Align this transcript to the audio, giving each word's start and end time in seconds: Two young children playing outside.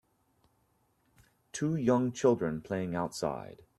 Two 1.51 1.75
young 1.75 2.11
children 2.11 2.61
playing 2.61 2.95
outside. 2.95 3.61